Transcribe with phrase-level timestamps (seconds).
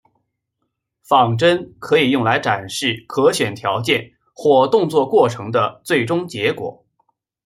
[1.03, 6.83] 仿真可以用来展示可选条件或动作过程的最终结果。